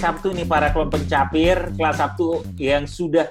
Sabtu 0.00 0.32
nih 0.32 0.48
para 0.48 0.72
kelompok 0.72 0.96
pencapir 0.96 1.60
kelas 1.76 2.00
Sabtu 2.00 2.40
yang 2.56 2.88
sudah 2.88 3.28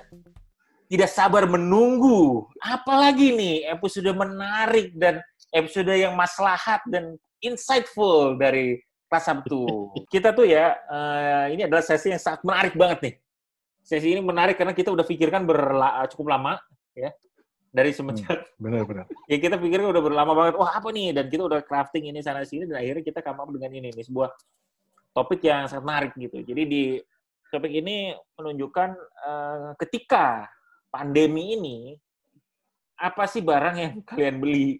tidak 0.85 1.09
sabar 1.09 1.49
menunggu. 1.49 2.45
Apalagi 2.61 3.33
nih 3.33 3.73
episode 3.73 4.13
menarik 4.13 4.93
dan 4.93 5.17
episode 5.49 5.89
yang 5.89 6.13
maslahat 6.13 6.85
dan 6.85 7.17
insightful 7.41 8.37
dari 8.37 8.77
kelas 9.09 9.25
Sabtu. 9.25 9.65
Kita 10.13 10.29
tuh 10.29 10.45
ya, 10.45 10.77
uh, 10.85 11.49
ini 11.49 11.65
adalah 11.65 11.81
sesi 11.81 12.13
yang 12.13 12.21
sangat 12.21 12.45
menarik 12.45 12.77
banget 12.77 12.99
nih. 13.01 13.15
Sesi 13.81 14.13
ini 14.13 14.21
menarik 14.21 14.53
karena 14.53 14.77
kita 14.77 14.93
udah 14.93 15.01
pikirkan 15.01 15.49
berla 15.49 16.05
cukup 16.13 16.37
lama, 16.37 16.61
ya 16.93 17.09
dari 17.69 17.93
semenjak 17.93 18.49
benar-benar 18.57 19.05
ya 19.31 19.37
kita 19.37 19.61
pikirkan 19.61 19.93
udah 19.93 20.03
berlama 20.03 20.33
banget 20.33 20.53
wah 20.57 20.73
apa 20.73 20.89
nih 20.89 21.13
dan 21.13 21.29
kita 21.29 21.45
udah 21.45 21.61
crafting 21.61 22.09
ini 22.09 22.19
sana 22.21 22.41
sini 22.41 22.65
dan 22.65 22.81
akhirnya 22.81 23.03
kita 23.05 23.21
come 23.21 23.39
up 23.45 23.49
dengan 23.53 23.71
ini 23.77 23.93
nih 23.93 24.05
sebuah 24.09 24.29
topik 25.19 25.43
yang 25.43 25.67
sangat 25.67 25.83
menarik 25.83 26.11
gitu. 26.15 26.39
Jadi 26.39 26.63
di 26.63 26.83
topik 27.51 27.75
ini 27.75 28.15
menunjukkan 28.39 28.89
uh, 29.27 29.69
ketika 29.75 30.47
pandemi 30.87 31.59
ini 31.59 31.77
apa 32.95 33.27
sih 33.27 33.43
barang 33.43 33.75
yang 33.75 33.93
kalian 34.07 34.39
beli? 34.39 34.79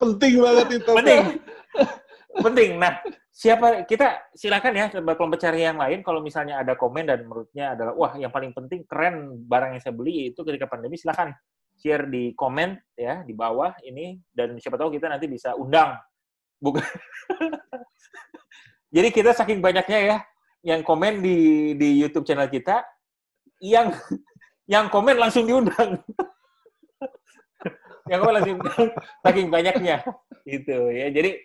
Penting 0.00 0.34
banget 0.40 0.66
itu 0.80 0.92
penting. 0.96 1.24
Penting. 2.40 2.70
Nah 2.80 2.92
siapa 3.28 3.84
kita 3.84 4.32
silakan 4.32 4.72
ya 4.72 4.86
kelompok 4.88 5.36
cari 5.36 5.68
yang 5.68 5.76
lain. 5.76 6.00
Kalau 6.00 6.24
misalnya 6.24 6.64
ada 6.64 6.72
komen 6.72 7.04
dan 7.04 7.28
menurutnya 7.28 7.76
adalah 7.76 7.92
wah 7.92 8.16
yang 8.16 8.32
paling 8.32 8.56
penting 8.56 8.88
keren 8.88 9.44
barang 9.44 9.76
yang 9.76 9.82
saya 9.84 9.92
beli 9.92 10.32
itu 10.32 10.40
ketika 10.48 10.64
pandemi 10.64 10.96
silakan 10.96 11.36
share 11.76 12.08
di 12.08 12.32
komen 12.32 12.80
ya 12.96 13.20
di 13.20 13.36
bawah 13.36 13.76
ini. 13.84 14.16
Dan 14.32 14.56
siapa 14.56 14.80
tahu 14.80 14.96
kita 14.96 15.12
nanti 15.12 15.28
bisa 15.28 15.52
undang 15.56 15.96
bukan 16.62 16.84
jadi 18.94 19.08
kita 19.12 19.30
saking 19.36 19.60
banyaknya 19.60 19.98
ya 20.00 20.16
yang 20.66 20.80
komen 20.82 21.22
di 21.22 21.72
di 21.78 22.00
YouTube 22.00 22.26
channel 22.26 22.48
kita 22.50 22.82
yang 23.62 23.92
yang 24.66 24.90
komen 24.90 25.16
langsung 25.16 25.46
diundang 25.46 26.00
yang 28.10 28.18
komen 28.22 28.34
langsung 28.40 28.58
saking 29.22 29.48
banyaknya 29.52 30.02
gitu 30.46 30.90
ya 30.90 31.10
jadi 31.12 31.38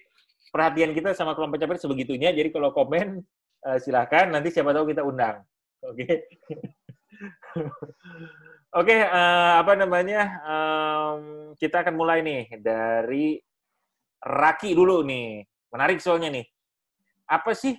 perhatian 0.51 0.91
kita 0.91 1.15
sama 1.15 1.33
kelompok 1.33 1.57
capek 1.57 1.79
sebegitunya. 1.79 2.35
Jadi 2.35 2.51
kalau 2.51 2.75
komen 2.75 3.23
uh, 3.65 3.77
silahkan 3.79 4.27
nanti 4.27 4.51
siapa 4.51 4.75
tahu 4.75 4.91
kita 4.91 5.01
undang. 5.01 5.41
Oke. 5.87 6.05
Okay? 6.05 6.15
Oke, 8.71 8.87
okay, 8.87 8.99
uh, 9.03 9.11
eh, 9.11 9.53
apa 9.59 9.73
namanya? 9.75 10.21
Um, 10.47 11.51
kita 11.59 11.83
akan 11.83 11.95
mulai 11.99 12.23
nih 12.23 12.47
dari 12.63 13.35
Raki 14.21 14.77
dulu 14.77 15.01
nih. 15.01 15.43
Menarik 15.73 15.97
soalnya 15.97 16.29
nih. 16.29 16.45
Apa 17.25 17.57
sih 17.57 17.73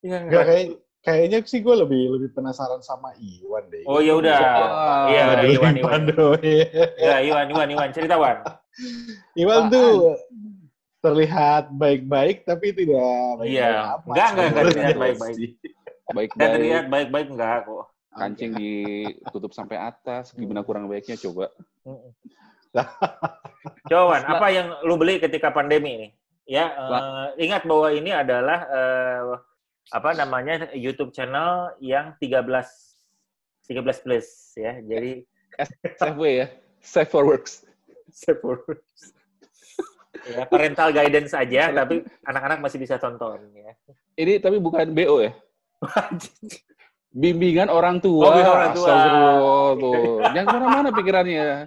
yang 0.00 0.30
Gak, 0.30 0.44
kayak, 0.48 0.64
kayaknya 1.04 1.38
sih 1.44 1.60
gue 1.60 1.74
lebih 1.76 2.16
lebih 2.16 2.30
penasaran 2.36 2.80
sama 2.80 3.12
Iwan 3.18 3.68
deh. 3.68 3.84
Oh 3.84 4.00
ya 4.00 4.16
udah. 4.16 4.38
Oh, 4.38 5.06
iya, 5.10 5.22
udah 5.34 5.46
Iwan, 5.50 5.74
Iwan. 5.76 6.02
Ya, 7.00 7.16
Iwan, 7.24 7.46
Iwan, 7.48 7.68
Iwan. 7.72 7.88
Cerita, 7.92 8.16
Wan. 8.16 8.44
Iwan 9.34 9.68
tuh 9.72 10.16
terlihat 11.00 11.72
baik-baik 11.72 12.44
tapi 12.44 12.76
tidak 12.76 13.40
baik-baik 13.40 13.56
iya. 13.56 13.96
Enggak, 14.04 14.28
enggak, 14.36 14.46
enggak 14.52 14.64
terlihat 14.68 14.96
baik-baik. 15.00 15.36
Baik-baik. 16.12 16.30
Enggak 16.36 16.50
terlihat 16.52 16.84
baik-baik 16.92 17.28
enggak 17.32 17.56
kok. 17.64 17.84
Kancing 18.10 18.52
ditutup 18.58 19.52
sampai 19.56 19.80
atas, 19.80 20.36
gimana 20.36 20.60
kurang 20.60 20.90
baiknya 20.92 21.16
coba. 21.16 21.48
Coba, 23.90 24.22
apa 24.22 24.46
yang 24.54 24.66
lu 24.86 24.94
beli 24.94 25.18
ketika 25.18 25.50
pandemi 25.50 25.90
ini? 25.98 26.08
Ya, 26.46 26.70
uh, 26.74 27.26
ingat 27.38 27.66
bahwa 27.66 27.90
ini 27.90 28.10
adalah 28.14 28.66
uh, 28.70 29.38
apa 29.90 30.14
namanya 30.14 30.70
YouTube 30.74 31.10
channel 31.10 31.74
yang 31.82 32.14
13 32.22 32.46
13 33.66 34.04
plus 34.06 34.26
ya. 34.54 34.78
Jadi 34.82 35.26
SFW 35.58 36.22
ya. 36.26 36.46
Safe 36.80 37.10
for 37.10 37.26
Works. 37.26 37.66
Safe 38.10 38.38
for 38.38 38.62
Works 38.66 39.20
ya, 40.26 40.44
parental 40.46 40.90
guidance 40.92 41.32
aja, 41.32 41.72
tapi 41.72 42.04
anak-anak 42.26 42.58
masih 42.60 42.78
bisa 42.80 43.00
tonton. 43.00 43.40
Ya. 43.56 43.72
Ini 44.18 44.42
tapi 44.42 44.60
bukan 44.60 44.92
BO 44.92 45.24
ya? 45.24 45.32
Bimbingan 47.10 47.72
orang 47.72 47.98
tua. 47.98 48.26
Oh, 48.30 48.38
orang 48.38 48.72
tua. 48.76 48.94
tuh. 49.74 50.22
Jangan 50.30 50.46
ke 50.46 50.54
mana-mana 50.54 50.88
pikirannya. 50.94 51.66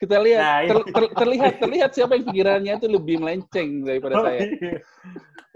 Kita 0.00 0.16
lihat, 0.16 0.40
nah, 0.40 0.58
ter, 0.64 0.78
ter, 0.96 1.04
terlihat, 1.12 1.54
terlihat 1.60 1.90
siapa 1.92 2.16
yang 2.16 2.24
pikirannya 2.32 2.72
itu 2.80 2.88
lebih 2.88 3.20
melenceng 3.20 3.84
daripada 3.84 4.14
oh, 4.16 4.24
saya. 4.24 4.40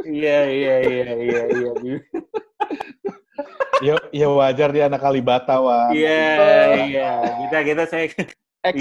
Iya, 0.05 0.39
iya, 0.53 0.75
iya, 0.85 1.13
iya, 1.17 1.43
iya. 1.49 1.71
Ya, 3.81 3.95
ya 4.13 4.29
wajar 4.29 4.69
dia 4.69 4.93
anak 4.93 5.01
Kalibata, 5.01 5.65
wah. 5.65 5.89
Iya, 5.89 6.21
iya. 6.93 7.13
Kita 7.41 7.59
kita 7.65 7.83
saya 7.89 8.05
X, 8.13 8.21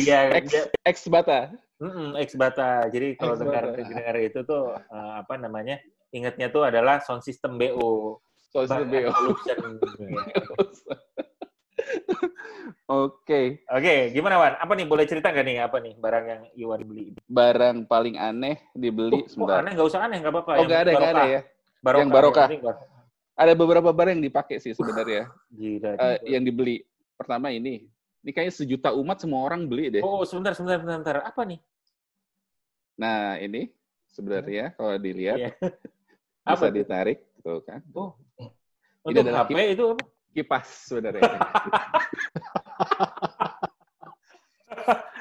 iya, 0.03 0.35
X, 0.35 0.47
X 0.83 0.97
Bata. 1.07 1.47
Mm 1.79 2.19
X 2.19 2.35
Bata. 2.35 2.83
Jadi 2.91 3.15
kalau 3.15 3.39
dengar 3.39 3.71
dengar 3.71 4.15
itu 4.19 4.43
tuh 4.43 4.75
uh, 4.75 5.13
apa 5.19 5.39
namanya? 5.39 5.79
Ingatnya 6.11 6.51
tuh 6.51 6.67
adalah 6.67 6.99
sound 6.99 7.23
system 7.23 7.55
BO. 7.55 8.19
Sound 8.51 8.67
system 8.67 8.87
BO. 8.91 9.11
Oke. 13.03 13.63
Oke, 13.69 13.95
gimana 14.11 14.35
Wan? 14.39 14.53
Apa 14.59 14.73
nih 14.75 14.87
boleh 14.87 15.05
cerita 15.07 15.31
nggak 15.31 15.45
nih 15.45 15.57
apa 15.63 15.77
nih 15.79 15.93
barang 15.99 16.25
yang 16.25 16.41
Iwan 16.55 16.81
beli? 16.87 17.05
Barang 17.27 17.77
paling 17.87 18.15
aneh 18.19 18.59
dibeli 18.75 19.23
oh, 19.23 19.27
sebentar. 19.27 19.59
Oh, 19.59 19.61
aneh 19.63 19.71
nggak 19.75 19.87
usah 19.87 20.01
aneh 20.03 20.17
nggak 20.21 20.33
apa-apa. 20.33 20.51
Oh 20.59 20.65
nggak 20.65 20.81
ada 20.87 20.91
nggak 20.95 21.11
ada 21.15 21.25
ya. 21.27 21.41
Barokah, 21.83 21.99
yang 21.99 22.09
barokah. 22.11 22.47
Ada 23.33 23.53
beberapa 23.57 23.89
barang 23.91 24.13
yang 24.19 24.25
dipakai 24.29 24.61
sih 24.61 24.71
sebenarnya. 24.71 25.27
Gila, 25.57 25.91
uh, 25.99 26.17
yang 26.23 26.43
dibeli. 26.45 26.85
Pertama 27.19 27.51
ini, 27.51 27.85
ini 28.23 28.31
kayaknya 28.31 28.53
sejuta 28.55 28.89
umat 28.95 29.19
semua 29.19 29.43
orang 29.43 29.67
beli 29.67 29.99
deh. 29.99 30.03
Oh, 30.03 30.23
sebentar, 30.23 30.55
sebentar, 30.55 30.79
sebentar. 30.79 31.15
Apa 31.21 31.43
nih? 31.43 31.59
Nah, 32.97 33.41
ini 33.41 33.73
sebenarnya 34.09 34.71
hmm. 34.71 34.75
kalau 34.77 34.95
dilihat 35.01 35.37
yeah. 35.39 35.53
bisa 36.45 36.65
apa 36.65 36.65
ditarik, 36.69 37.19
tuh 37.41 37.59
kan. 37.65 37.81
Oh. 37.97 38.13
Ini 39.03 39.19
Untuk 39.19 39.35
HP 39.35 39.49
kipas, 39.51 39.67
itu 39.75 39.83
apa? 39.91 40.03
Kipas 40.33 40.89
sebenarnya. 40.89 41.21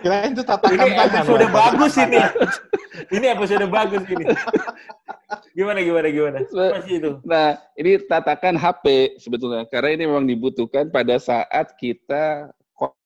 Kirain 0.02 0.34
itu 0.34 0.42
tatakan 0.42 0.82
ini 0.82 0.98
tangan. 0.98 1.22
Episode 1.22 1.46
bagus 1.54 1.94
ini. 2.02 2.18
ini 3.14 3.26
episode 3.30 3.66
bagus 3.70 4.02
ini. 4.10 4.24
Gimana 5.54 5.78
gimana 5.84 6.08
gimana? 6.10 6.38
Masih 6.50 6.94
itu. 6.98 7.10
Nah, 7.22 7.54
ini 7.78 8.02
tatakan 8.02 8.58
HP 8.58 9.16
sebetulnya 9.22 9.62
karena 9.70 9.94
ini 9.94 10.04
memang 10.10 10.26
dibutuhkan 10.26 10.90
pada 10.90 11.20
saat 11.22 11.70
kita 11.78 12.50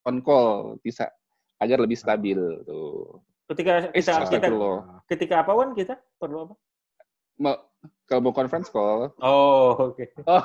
on 0.09 0.25
call 0.25 0.81
bisa 0.81 1.13
agar 1.61 1.83
lebih 1.85 2.01
stabil 2.01 2.39
tuh. 2.65 3.21
Ketika 3.53 3.93
kita, 3.93 4.27
kita 4.27 4.49
ketika 5.07 5.35
apa 5.45 5.53
Wan 5.55 5.77
kita 5.77 6.01
perlu 6.19 6.51
apa? 6.51 6.55
Mau 7.37 7.57
kalau 8.07 8.21
mau 8.31 8.35
conference 8.35 8.71
call. 8.71 9.11
Oh, 9.19 9.93
oke. 9.93 9.99
Okay. 9.99 10.09
Oh. 10.27 10.43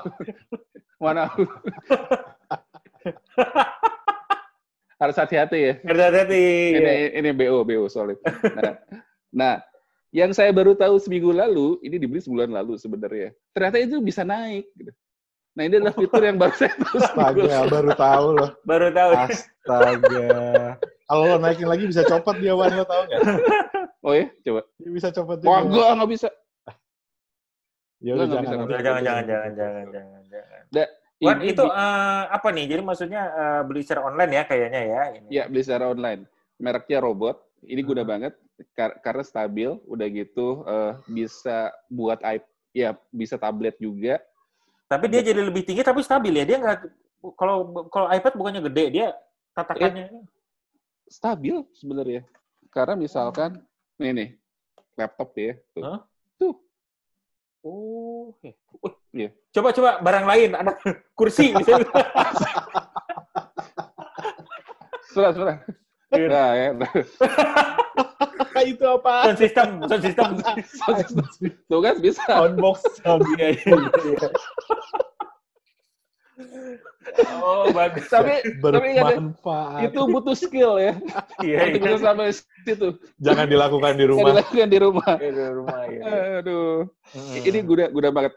Mana? 1.01 1.29
Harus 5.01 5.17
hati-hati 5.17 5.57
ya. 5.57 5.73
Harus 5.81 6.01
hati-hati. 6.09 6.45
Ini 6.77 6.81
ya. 6.85 7.09
ini 7.21 7.29
BO 7.33 7.65
BO 7.65 7.85
solid. 7.89 8.17
Nah, 8.53 8.73
nah, 9.33 9.53
yang 10.13 10.33
saya 10.35 10.53
baru 10.53 10.77
tahu 10.77 11.01
seminggu 11.01 11.33
lalu, 11.33 11.81
ini 11.81 11.97
dibeli 11.97 12.21
sebulan 12.21 12.53
lalu 12.53 12.77
sebenarnya. 12.77 13.33
Ternyata 13.53 13.77
itu 13.81 13.97
bisa 14.01 14.21
naik. 14.21 14.69
Gitu. 14.77 14.91
Nah 15.51 15.67
ini 15.67 15.83
adalah 15.83 15.95
fitur 15.95 16.21
yang 16.23 16.39
baru 16.39 16.55
saya 16.55 16.73
tahu. 16.79 16.97
Astaga, 17.01 17.55
baru 17.67 17.91
tahu 17.91 18.27
loh. 18.39 18.49
Baru 18.63 18.87
tahu. 18.95 19.11
Astaga. 19.19 20.29
Kalau 21.11 21.27
lo 21.27 21.35
naikin 21.43 21.67
lagi 21.67 21.83
bisa 21.91 22.07
copot 22.07 22.39
dia 22.39 22.55
Wan, 22.55 22.71
lo 22.71 22.87
tau 22.87 23.03
nggak? 23.03 23.21
Oh 24.01 24.15
ya, 24.15 24.31
coba. 24.47 24.61
Dia 24.79 24.91
bisa 24.95 25.07
copot 25.11 25.37
juga. 25.43 25.51
Wah, 25.51 25.59
enggak, 25.61 25.89
nggak 25.99 26.09
bisa. 26.09 26.27
Ya 28.01 28.17
udah 28.17 28.27
jangan, 28.27 28.45
jangan, 28.45 28.67
jangan, 28.67 28.81
jangan, 28.81 29.03
jangan, 29.05 29.51
jangan, 29.53 29.85
jangan, 29.93 30.23
jangan. 30.33 30.89
Wan, 31.21 31.37
itu 31.45 31.61
uh, 31.69 32.23
apa 32.33 32.49
nih? 32.49 32.65
Jadi 32.65 32.81
maksudnya 32.81 33.21
uh, 33.29 33.61
beli 33.61 33.85
secara 33.85 34.09
online 34.09 34.41
ya 34.41 34.43
kayaknya 34.49 34.81
ya? 34.81 35.01
Iya, 35.29 35.43
beli 35.53 35.61
secara 35.61 35.93
online. 35.93 36.25
Mereknya 36.57 36.97
robot. 36.97 37.37
Ini 37.61 37.81
guna 37.85 38.01
hmm. 38.01 38.09
banget 38.09 38.33
kar 38.73 38.97
karena 39.05 39.21
stabil. 39.21 39.69
Udah 39.85 40.07
gitu 40.09 40.65
uh, 40.65 40.97
bisa 41.05 41.69
buat 41.93 42.17
iP 42.25 42.41
ya 42.73 42.97
bisa 43.13 43.37
tablet 43.37 43.75
juga 43.77 44.17
tapi 44.91 45.07
dia 45.07 45.23
jadi 45.23 45.39
lebih 45.39 45.63
tinggi 45.63 45.87
tapi 45.87 46.03
stabil 46.03 46.35
ya. 46.35 46.43
Dia 46.43 46.57
nggak 46.59 46.77
kalau 47.39 47.87
kalau 47.87 48.11
iPad 48.11 48.33
bukannya 48.35 48.61
gede, 48.67 48.85
dia 48.91 49.07
tatakannya 49.55 50.11
eh, 50.11 50.23
stabil 51.07 51.63
sebenarnya. 51.71 52.27
Karena 52.67 52.99
misalkan 52.99 53.63
hmm. 53.95 54.03
nih 54.03 54.11
nih 54.11 54.29
laptop 54.99 55.31
ya 55.39 55.55
tuh. 55.71 55.83
Huh? 55.87 55.99
Tuh. 56.35 56.55
Oh, 57.61 58.33
uh, 58.81 58.93
yeah. 59.13 59.29
Coba 59.53 59.69
coba 59.69 60.01
barang 60.01 60.25
lain, 60.25 60.49
ada 60.57 60.73
kursi 61.17 61.53
misalnya. 61.53 61.85
sudah, 65.13 65.31
sudah. 65.35 65.57
Nah, 66.11 66.49
ya. 66.57 66.69
itu 68.67 68.85
apa? 68.85 69.29
Sound 69.29 69.39
system, 69.39 69.69
sound 69.89 70.03
system. 70.03 70.29
Tuh 71.69 71.79
kan 71.81 71.95
bisa. 72.01 72.21
Soundbox. 72.25 72.77
Sound 73.01 73.25
Iya, 73.37 73.57
iya. 73.57 74.29
Oh, 77.41 77.65
bagus. 77.73 78.05
Tapi 78.07 78.33
tapi 78.61 78.87
ingat 78.95 79.03
ya, 79.03 79.17
bermanfaat. 79.17 79.79
itu 79.89 79.99
butuh 80.07 80.35
skill 80.37 80.73
ya. 80.77 80.93
Iya, 81.41 81.57
Untuk 81.77 81.89
iya. 81.89 81.97
sampai 81.97 82.27
situ. 82.35 82.87
Jangan 83.17 83.45
dilakukan 83.49 83.93
di 83.97 84.05
rumah. 84.05 84.29
dilakukan 84.31 84.67
di 84.69 84.79
rumah. 84.79 85.13
Iya, 85.17 85.31
di 85.33 85.43
rumah 85.53 85.79
ya. 85.89 86.01
Aduh. 86.41 86.75
Hmm. 87.11 87.47
Ini 87.47 87.59
guna 87.65 87.85
guna 87.89 88.09
banget. 88.13 88.33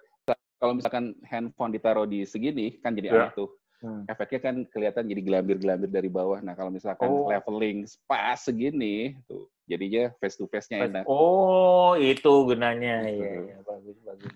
Kalau 0.56 0.72
misalkan 0.80 1.12
handphone 1.28 1.76
ditaruh 1.76 2.08
di 2.08 2.24
segini 2.24 2.80
kan 2.80 2.96
jadi 2.96 3.12
Ya. 3.12 3.14
aneh 3.28 3.32
tuh. 3.36 3.48
Hmm. 3.84 4.08
Efeknya 4.08 4.40
kan 4.40 4.54
kelihatan 4.72 5.04
jadi 5.12 5.20
gelambir-gelambir 5.20 5.92
dari 5.92 6.08
bawah. 6.08 6.40
Nah, 6.40 6.56
kalau 6.56 6.72
misalkan 6.72 7.04
Oh. 7.04 7.28
leveling 7.28 7.84
pas 8.08 8.40
segini 8.40 9.12
tuh 9.28 9.44
jadinya 9.68 10.08
face 10.24 10.40
to 10.40 10.48
face-nya 10.48 10.88
enak. 10.88 11.04
Oh, 11.04 11.92
itu 12.00 12.32
gunanya. 12.48 13.04
Iya, 13.04 13.32
iya, 13.44 13.56
bagus, 13.60 13.96
bagus. 14.00 14.32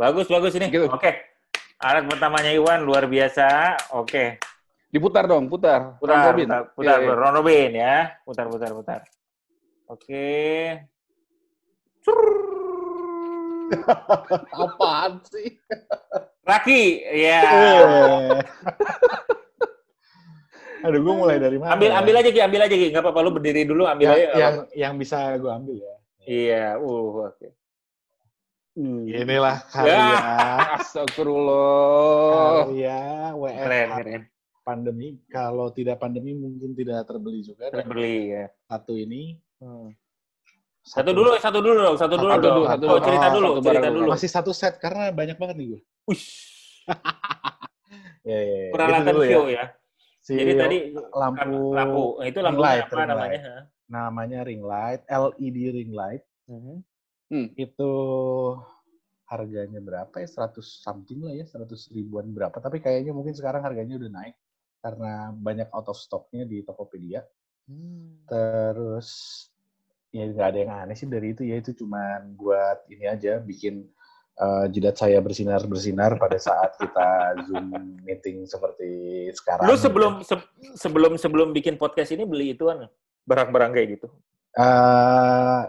Bagus, 0.00 0.26
bagus 0.32 0.52
ini. 0.56 0.72
Gitu. 0.72 0.88
Oke. 0.88 1.29
Alat 1.80 2.04
pertamanya 2.04 2.52
Iwan 2.52 2.84
luar 2.84 3.08
biasa. 3.08 3.72
Oke. 3.96 4.36
Diputar 4.92 5.24
dong, 5.24 5.48
putar. 5.48 5.96
Putar, 5.96 6.28
robin. 6.28 6.44
putar, 6.44 6.62
putar, 6.76 6.98
Iya, 7.00 7.08
iya. 7.08 7.14
round 7.16 7.36
robin 7.40 7.70
ya. 7.72 7.96
Putar, 8.20 8.46
putar, 8.52 8.70
putar. 8.76 9.00
Oke. 9.88 10.28
Apaan 14.60 15.24
sih? 15.24 15.56
Raki, 16.44 16.82
ya. 17.16 17.40
Eh. 17.48 18.44
Aduh, 20.84 21.00
gue 21.00 21.14
mulai 21.16 21.36
dari 21.40 21.56
mana? 21.60 21.76
Ambil, 21.76 21.92
ambil 21.92 22.14
aja 22.20 22.30
Ki, 22.32 22.40
ambil 22.40 22.60
aja 22.64 22.76
Ki. 22.76 22.88
Nggak 22.92 23.04
apa-apa, 23.04 23.20
lu 23.24 23.32
berdiri 23.36 23.64
dulu, 23.68 23.84
ambil 23.88 24.12
yang, 24.12 24.16
aja. 24.16 24.36
yang, 24.36 24.54
yang 24.76 24.92
bisa 25.00 25.36
gue 25.36 25.48
ambil 25.52 25.76
ya. 25.80 25.96
Iya, 26.24 26.66
uh, 26.80 27.28
oke. 27.30 27.49
Inilah 28.72 29.56
Ya. 29.66 29.82
karya, 29.82 30.18
Astagfirullah. 30.78 32.64
karya 32.64 32.98
WFH 33.34 33.58
Keren, 33.58 33.88
keren. 33.92 34.22
pandemi. 34.62 35.08
Kalau 35.26 35.66
tidak 35.70 35.98
pandemi 35.98 36.32
mungkin 36.32 36.72
tidak 36.72 37.02
terbeli 37.04 37.42
juga. 37.42 37.66
Terbeli 37.68 38.30
ya. 38.30 38.46
Satu 38.64 38.94
ini. 38.94 39.34
Satu 40.80 41.10
dulu, 41.10 41.36
satu 41.36 41.58
dulu 41.60 41.78
dong, 41.82 41.96
satu 41.96 42.14
dulu 42.16 42.30
Satu 42.30 42.40
dong. 42.40 42.54
dulu, 42.54 42.64
satu 42.64 42.80
Oh, 42.80 42.88
dulu. 42.88 43.04
cerita 43.04 43.26
Oh, 43.26 43.32
dulu, 43.32 43.48
satu 43.52 43.66
cerita 43.66 43.88
dulu. 43.90 44.06
Masih 44.08 44.30
satu 44.30 44.50
set 44.50 44.74
karena 44.78 45.10
banyak 45.10 45.36
banget 45.36 45.56
nih 45.58 45.66
gue. 45.68 45.80
Ush, 46.06 46.26
Ya, 48.22 48.36
ya, 48.36 48.56
ya. 48.62 48.70
peralatan 48.70 49.02
Itu 49.02 49.12
dulu 49.12 49.24
show 49.26 49.44
ya. 49.48 49.64
Si 50.20 50.36
Jadi 50.36 50.52
tadi 50.54 50.76
lampu, 51.10 51.72
lampu, 51.72 52.04
itu 52.22 52.38
lampu 52.38 52.60
light, 52.60 52.84
apa 52.84 52.92
ring 52.94 53.08
namanya? 53.08 53.40
light. 53.40 53.64
namanya 53.88 54.38
ring 54.44 54.62
light, 54.62 55.00
LED 55.08 55.56
ring 55.72 55.90
light. 55.90 56.22
Mhm. 57.30 57.54
Itu 57.56 57.90
harganya 59.30 59.78
berapa 59.78 60.10
ya? 60.18 60.26
100 60.26 60.82
something 60.82 61.22
lah 61.22 61.34
ya, 61.38 61.46
100 61.46 61.90
ribuan 61.94 62.26
berapa. 62.34 62.58
Tapi 62.58 62.82
kayaknya 62.82 63.14
mungkin 63.14 63.32
sekarang 63.32 63.62
harganya 63.62 63.96
udah 63.96 64.10
naik 64.10 64.34
karena 64.82 65.30
banyak 65.30 65.68
out 65.70 65.86
of 65.86 65.96
stocknya 65.96 66.42
di 66.44 66.66
Tokopedia. 66.66 67.22
Terus 68.26 69.08
ya 70.10 70.26
nggak 70.26 70.48
ada 70.50 70.58
yang 70.58 70.72
aneh 70.74 70.96
sih 70.98 71.06
dari 71.06 71.30
itu 71.30 71.46
ya 71.46 71.62
itu 71.62 71.70
cuman 71.70 72.34
buat 72.34 72.82
ini 72.90 73.06
aja 73.06 73.38
bikin 73.38 73.86
eh, 74.34 74.66
jidat 74.74 74.98
saya 74.98 75.22
bersinar 75.22 75.62
bersinar 75.70 76.18
pada 76.18 76.34
saat 76.34 76.74
kita 76.82 77.08
zoom 77.46 77.70
meeting 78.02 78.42
seperti 78.50 78.90
sekarang. 79.38 79.70
Lu 79.70 79.78
sebelum 79.78 80.12
se- 80.26 80.50
sebelum 80.74 81.14
sebelum 81.14 81.48
bikin 81.54 81.78
podcast 81.78 82.10
ini 82.10 82.26
beli 82.26 82.58
ituan 82.58 82.90
barang-barang 83.22 83.70
kayak 83.70 83.88
gitu. 83.94 84.08
Eh, 84.58 85.60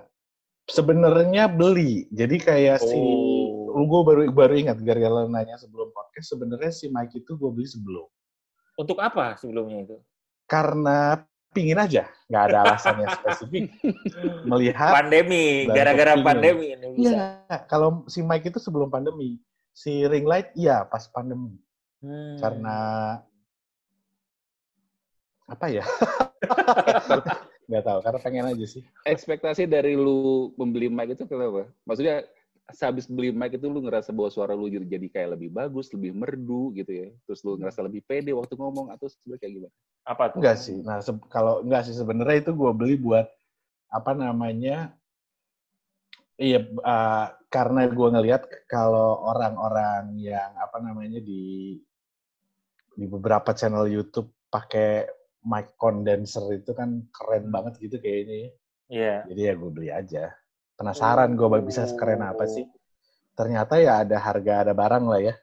sebenarnya 0.72 1.52
beli. 1.52 2.08
Jadi 2.10 2.36
kayak 2.40 2.80
si 2.82 2.96
Oh. 2.96 3.72
lu 3.72 3.88
gue 3.88 4.02
baru 4.04 4.22
baru 4.36 4.54
ingat 4.58 4.84
gara-gara 4.84 5.24
nanya 5.28 5.56
sebelum 5.56 5.92
podcast 5.96 6.36
sebenarnya 6.36 6.72
si 6.76 6.92
mic 6.92 7.16
itu 7.16 7.40
gue 7.40 7.50
beli 7.52 7.64
sebelum 7.64 8.04
Untuk 8.76 9.00
apa 9.00 9.40
sebelumnya 9.40 9.88
itu? 9.88 9.98
karena 10.44 11.24
pingin 11.56 11.80
aja 11.80 12.04
nggak 12.28 12.44
ada 12.52 12.58
alasan 12.68 13.00
yang 13.00 13.12
spesifik 13.16 13.72
melihat 14.52 14.92
Pandemi, 14.92 15.72
gara-gara 15.72 16.20
pandemi 16.20 16.76
ini 16.76 16.88
bisa. 17.00 17.16
Iya, 17.48 17.58
kalau 17.72 18.04
si 18.12 18.20
mic 18.20 18.44
itu 18.44 18.60
sebelum 18.60 18.92
pandemi. 18.92 19.40
Si 19.72 20.04
ring 20.04 20.28
light 20.28 20.52
iya 20.60 20.84
pas 20.84 21.08
pandemi. 21.08 21.56
Hmm. 22.04 22.36
Karena 22.44 22.76
apa 25.48 25.66
ya? 25.72 25.84
Nggak 27.72 27.88
tahu, 27.88 28.00
karena 28.04 28.20
pengen 28.20 28.46
aja 28.52 28.66
sih. 28.68 28.84
Ekspektasi 29.08 29.64
dari 29.64 29.96
lu 29.96 30.52
membeli 30.60 30.92
mic 30.92 31.16
itu 31.16 31.24
kenapa? 31.24 31.72
Maksudnya 31.88 32.28
sehabis 32.76 33.08
beli 33.08 33.32
mic 33.32 33.56
itu 33.56 33.72
lu 33.72 33.80
ngerasa 33.80 34.12
bahwa 34.12 34.28
suara 34.28 34.52
lu 34.52 34.68
jadi 34.68 35.08
kayak 35.08 35.40
lebih 35.40 35.56
bagus, 35.56 35.88
lebih 35.96 36.12
merdu 36.12 36.76
gitu 36.76 36.92
ya. 36.92 37.08
Terus 37.24 37.40
lu 37.48 37.56
ngerasa 37.56 37.80
lebih 37.88 38.04
pede 38.04 38.36
waktu 38.36 38.60
ngomong 38.60 38.92
atau 38.92 39.08
sebenarnya 39.08 39.40
kayak 39.40 39.54
gimana? 39.56 39.76
apa 40.06 40.24
tuh? 40.34 40.40
Enggak 40.42 40.58
sih. 40.58 40.78
Nah, 40.82 40.98
kalau 41.30 41.62
enggak 41.62 41.86
sih 41.88 41.96
sebenarnya 41.96 42.42
itu 42.42 42.52
gue 42.54 42.72
beli 42.74 42.96
buat 42.98 43.28
apa 43.92 44.12
namanya? 44.18 44.98
Iya, 46.42 46.66
eh, 46.66 47.26
karena 47.54 47.86
gue 47.86 48.08
ngelihat 48.18 48.50
kalau 48.66 49.22
orang-orang 49.30 50.18
yang 50.18 50.58
apa 50.58 50.82
namanya 50.82 51.22
di 51.22 51.78
di 52.98 53.06
beberapa 53.08 53.54
channel 53.54 53.86
YouTube 53.88 54.34
pakai 54.50 55.06
mic 55.46 55.74
condenser 55.78 56.46
itu 56.54 56.72
kan 56.74 57.06
keren 57.10 57.50
banget 57.50 57.78
gitu 57.82 57.98
kayaknya. 57.98 58.36
ya. 58.36 58.50
Iya. 58.92 59.16
Jadi 59.32 59.42
ya 59.42 59.54
gue 59.56 59.72
beli 59.72 59.90
aja. 59.90 60.24
Penasaran 60.76 61.34
gue 61.38 61.48
bisa 61.64 61.88
sekeren 61.88 62.22
apa 62.26 62.46
sih. 62.46 62.66
Ternyata 63.34 63.80
ya 63.80 64.04
ada 64.04 64.18
harga, 64.20 64.68
ada 64.68 64.74
barang 64.76 65.06
lah 65.08 65.22
ya. 65.22 65.34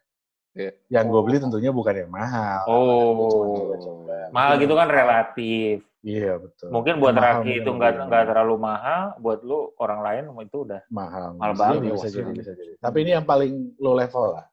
Iya. 0.55 0.73
Yang 0.91 1.05
gue 1.11 1.23
beli 1.25 1.37
tentunya 1.41 1.71
bukan 1.73 1.95
yang 1.95 2.13
mahal. 2.13 2.63
Oh. 2.69 3.15
Gua 3.15 3.27
cuma 3.31 3.47
coba-coba. 3.57 4.17
Mahal 4.35 4.53
gitu 4.61 4.75
kan 4.77 4.89
relatif. 4.91 5.77
Iya 5.99 6.39
betul. 6.39 6.71
Mungkin 6.71 6.95
buat 7.03 7.15
mahal 7.19 7.43
Raki 7.43 7.53
itu 7.59 7.71
nggak 7.75 7.93
mahal. 7.99 8.07
nggak 8.07 8.25
terlalu 8.31 8.57
mahal, 8.57 9.03
buat 9.19 9.41
lu 9.43 9.75
orang 9.83 10.01
lain 10.07 10.25
itu 10.47 10.59
udah 10.63 10.81
mahal. 10.95 11.35
Mahal 11.35 11.53
Bisa 11.53 11.59
banget 11.59 11.75
jadi, 11.75 11.89
ya, 11.89 11.91
bisa 11.91 11.99
wah, 11.99 12.09
jadi, 12.15 12.31
sih. 12.31 12.39
bisa 12.39 12.53
jadi. 12.55 12.73
Tapi 12.79 12.97
ini 13.03 13.11
yang 13.19 13.27
paling 13.27 13.53
low 13.83 13.95
level 13.99 14.27
lah. 14.39 14.47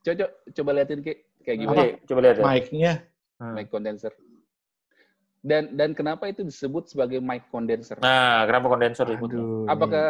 Coba 0.00 0.26
coba 0.52 0.70
liatin 0.76 1.00
kayak 1.00 1.18
kayak 1.44 1.58
gimana 1.64 1.82
coba 2.04 2.18
lihat 2.20 2.36
ya. 2.36 2.44
Mic-nya 2.44 2.92
Hmm. 3.40 3.56
mic 3.56 3.72
condenser. 3.72 4.12
Dan 5.40 5.72
dan 5.72 5.96
kenapa 5.96 6.28
itu 6.28 6.44
disebut 6.44 6.92
sebagai 6.92 7.16
mic 7.24 7.48
condenser? 7.48 7.96
Nah, 7.96 8.44
kenapa 8.44 8.68
kondensor 8.68 9.08
disebutnya? 9.08 9.40
aduh. 9.40 9.64
Apakah 9.72 10.08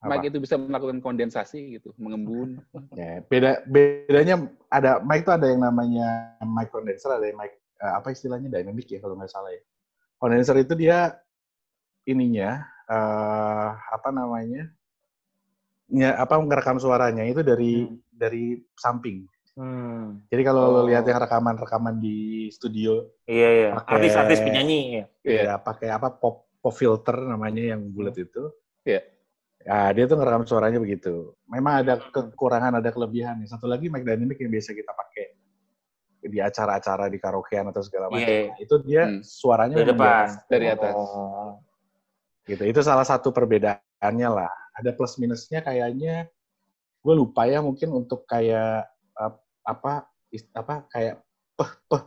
Apa? 0.00 0.08
mic 0.16 0.32
itu 0.32 0.38
bisa 0.40 0.56
melakukan 0.56 1.04
kondensasi 1.04 1.76
gitu, 1.76 1.92
mengembun? 2.00 2.56
Ya, 2.98 3.20
beda 3.28 3.62
bedanya 3.68 4.48
ada 4.72 4.98
mic 5.04 5.22
itu 5.22 5.30
ada 5.30 5.46
yang 5.46 5.60
namanya 5.60 6.34
mic 6.48 6.72
condenser, 6.72 7.12
ada 7.12 7.28
yang 7.28 7.36
mic 7.36 7.52
eh, 7.78 7.92
apa 7.92 8.08
istilahnya 8.10 8.48
dynamic 8.48 8.88
ya 8.88 8.98
kalau 9.04 9.14
nggak 9.20 9.28
salah 9.28 9.52
ya. 9.52 9.60
Condenser 10.16 10.56
itu 10.64 10.72
dia 10.74 11.14
ininya 12.08 12.64
eh 12.88 13.68
apa 13.92 14.08
namanya? 14.08 14.72
Ya, 15.92 16.16
apa 16.20 16.40
ngerekam 16.40 16.80
suaranya 16.80 17.24
itu 17.28 17.44
dari 17.44 17.84
Hmm. 17.84 18.00
dari 18.08 18.60
samping. 18.80 19.28
Hmm. 19.58 20.22
Jadi 20.30 20.42
kalau 20.46 20.62
lo 20.70 20.80
Oh. 20.80 20.86
lihat 20.86 21.02
yang 21.02 21.18
rekaman-rekaman 21.18 21.98
di 21.98 22.46
studio, 22.48 23.10
Iya, 23.26 23.48
iya. 23.50 23.68
Artis-artis 23.74 24.38
penyanyi. 24.38 24.80
ya. 24.94 25.04
Iya. 25.26 25.40
ya 25.42 25.54
pakai 25.58 25.90
apa 25.90 26.14
pop 26.14 26.46
pop 26.58 26.70
filter 26.70 27.18
namanya 27.18 27.74
yang 27.74 27.90
bulat 27.90 28.14
itu. 28.14 28.54
Iya. 28.86 29.02
Ya, 29.60 29.90
dia 29.90 30.06
tuh 30.06 30.14
ngerekam 30.14 30.46
suaranya 30.46 30.78
begitu. 30.78 31.34
Memang 31.44 31.82
ada 31.82 31.98
kekurangan, 31.98 32.78
ada 32.78 32.88
kelebihan. 32.88 33.42
Satu 33.44 33.66
lagi 33.66 33.90
mic 33.90 34.06
dynamic 34.06 34.38
yang 34.38 34.48
biasa 34.48 34.70
kita 34.70 34.94
pakai 34.94 35.26
di 36.20 36.38
acara-acara 36.38 37.06
di 37.06 37.18
karaokean 37.18 37.66
atau 37.68 37.82
segala 37.82 38.06
macam. 38.08 38.22
Iya. 38.22 38.54
Itu 38.62 38.78
dia 38.86 39.10
Hmm. 39.10 39.20
suaranya 39.20 39.82
Dari 39.82 39.90
depan. 39.90 40.26
Dari 40.46 40.66
atas. 40.70 40.94
Oh. 40.94 41.58
Gitu. 42.46 42.62
Itu 42.62 42.80
salah 42.80 43.04
satu 43.04 43.28
perbedaannya 43.28 44.28
lah. 44.30 44.50
Ada 44.72 44.94
plus 44.94 45.18
minusnya 45.18 45.60
kayaknya 45.60 46.30
gue 46.98 47.14
lupa 47.14 47.44
ya 47.44 47.58
mungkin 47.58 47.90
untuk 47.92 48.22
kayak 48.24 48.86
apa 49.68 50.08
apa 50.56 50.74
kayak 50.88 51.20
peh 51.58 51.72
peh 51.92 52.02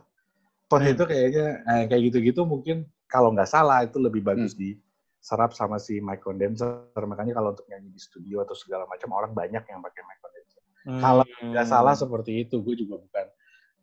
peh 0.71 0.81
Hmm. 0.81 0.93
itu 0.95 1.03
kayaknya 1.05 1.45
eh, 1.67 1.83
kayak 1.91 2.01
gitu-gitu 2.09 2.41
mungkin 2.47 2.87
kalau 3.11 3.29
nggak 3.35 3.49
salah 3.49 3.83
itu 3.85 3.99
lebih 3.99 4.23
bagus 4.23 4.55
diserap 4.55 5.51
sama 5.53 5.77
si 5.77 5.99
mic 5.99 6.23
condenser 6.23 6.87
makanya 7.05 7.37
kalau 7.37 7.53
untuk 7.53 7.67
nyanyi 7.69 7.91
di 7.91 7.99
studio 8.01 8.41
atau 8.41 8.55
segala 8.55 8.87
macam 8.87 9.11
orang 9.13 9.35
banyak 9.35 9.61
yang 9.67 9.79
pakai 9.83 10.01
mic 10.07 10.17
condenser 10.23 10.61
Kalau 10.97 11.23
nggak 11.27 11.65
Hmm. 11.67 11.71
salah 11.75 11.93
seperti 11.93 12.31
itu 12.47 12.55
gue 12.63 12.75
juga 12.81 12.97
bukan 13.03 13.25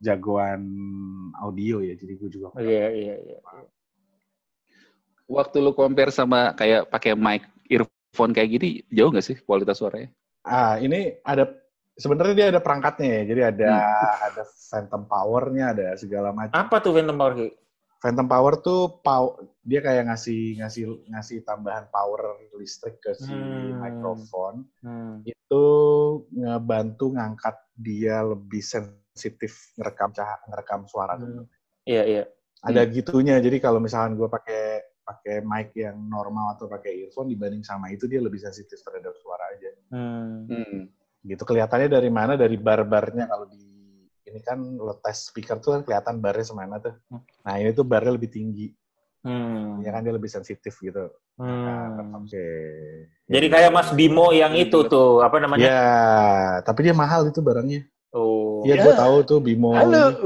jagoan 0.00 0.62
audio 1.38 1.84
ya 1.84 1.94
jadi 1.94 2.12
gue 2.18 2.30
juga 2.32 2.56
Iya, 2.58 2.86
iya, 2.90 3.14
iya. 3.20 3.38
Waktu 5.28 5.60
lu 5.60 5.76
compare 5.76 6.08
sama 6.08 6.56
kayak 6.56 6.88
pakai 6.88 7.12
mic 7.12 7.44
earphone 7.68 8.32
kayak 8.32 8.48
gini, 8.56 8.70
jauh 8.88 9.12
nggak 9.12 9.26
sih 9.28 9.36
kualitas 9.44 9.76
suaranya? 9.76 10.08
Ah, 10.40 10.80
ini 10.80 11.20
ada 11.20 11.44
sebenarnya 11.98 12.34
dia 12.34 12.46
ada 12.54 12.60
perangkatnya 12.62 13.08
ya. 13.10 13.22
Jadi 13.26 13.40
ada 13.42 13.68
Hmm. 13.68 14.26
ada 14.30 14.42
phantom 14.46 15.02
power-nya, 15.04 15.64
ada 15.74 15.86
segala 15.98 16.30
macam. 16.30 16.54
Apa 16.54 16.78
tuh 16.78 16.94
Phantom 16.94 17.18
Power? 17.18 17.34
Ki? 17.34 17.48
Phantom 17.98 18.26
Power 18.30 18.62
tuh 18.62 19.02
pow 19.02 19.34
dia 19.66 19.82
kayak 19.82 20.06
ngasih 20.06 20.62
ngasih 20.62 20.82
ngasih 21.10 21.42
tambahan 21.42 21.90
power 21.90 22.38
listrik 22.54 23.02
ke 23.02 23.10
si 23.12 23.34
Hmm. 23.34 23.82
mikrofon 23.82 24.62
Hmm. 24.80 25.26
itu 25.26 25.64
ngebantu 26.30 27.10
ngangkat 27.10 27.58
dia 27.74 28.22
lebih 28.22 28.62
sensitif 28.62 29.74
ngerekam 29.74 30.14
cahaya 30.14 30.38
ngerekam 30.46 30.86
suara 30.86 31.18
Hmm. 31.18 31.50
Iya, 31.82 32.02
iya. 32.06 32.24
ada 32.58 32.86
gitunya 32.86 33.42
jadi 33.42 33.58
kalau 33.58 33.82
misalkan 33.82 34.14
gue 34.14 34.30
pakai 34.30 34.78
pakai 35.02 35.42
mic 35.42 35.74
yang 35.74 35.98
normal 35.98 36.54
atau 36.54 36.68
pakai 36.68 37.02
earphone 37.02 37.32
dibanding 37.32 37.62
sama 37.62 37.90
itu 37.90 38.06
dia 38.06 38.22
lebih 38.22 38.38
sensitif 38.38 38.78
terhadap 38.78 39.18
suara 39.18 39.42
aja 39.58 39.70
Hmm. 39.90 40.46
Hmm. 40.46 40.86
Gitu 41.28 41.44
kelihatannya 41.44 41.86
dari 41.86 42.08
mana 42.08 42.34
dari 42.34 42.56
bar-barnya 42.56 43.24
kalau 43.24 43.44
di 43.44 43.60
ini 44.24 44.40
kan 44.40 44.60
lo 44.74 44.96
tes 44.98 45.28
speaker 45.28 45.56
tuh 45.56 45.70
kan 45.74 45.80
kelihatan 45.82 46.18
barnya 46.18 46.44
semana 46.44 46.76
tuh 46.78 46.96
Hmm. 47.06 47.20
nah 47.42 47.54
ini 47.54 47.70
tuh 47.70 47.84
barnya 47.84 48.12
lebih 48.12 48.28
tinggi 48.28 48.72
Hmm. 49.18 49.80
ya 49.80 49.90
kan 49.90 50.00
dia 50.00 50.10
lebih 50.10 50.26
sensitif 50.26 50.72
gitu 50.74 51.12
Nah, 51.36 51.94
Hmm. 51.94 52.18
oke 52.18 52.46
Jadi 53.26 53.46
kayak 53.46 53.70
Mas 53.70 53.92
Bimo 53.92 54.32
yang 54.32 54.52
itu 54.52 54.82
tuh, 54.84 55.20
apa 55.20 55.38
namanya? 55.38 55.62
ya 55.64 55.84
tapi 56.62 56.82
dia 56.82 56.94
mahal 56.94 57.26
itu 57.26 57.38
barangnya 57.38 57.84
Oh. 58.08 58.64
Iya, 58.64 58.74
Ya. 58.74 58.82
gue 58.82 58.94
tahu 58.96 59.16
tuh 59.22 59.38
Bimo. 59.38 59.68
Halo. 59.70 60.16